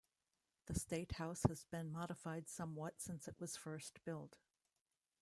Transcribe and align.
The 0.65 0.73
State 0.73 1.11
House 1.17 1.43
has 1.47 1.65
been 1.65 1.91
modified 1.91 2.49
somewhat 2.49 2.99
since 2.99 3.27
it 3.27 3.35
was 3.39 3.55
first 3.55 4.03
built. 4.03 4.39